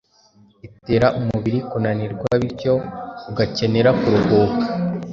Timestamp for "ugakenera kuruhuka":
3.29-4.65